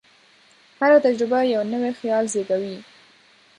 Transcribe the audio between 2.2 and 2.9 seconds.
زېږوي.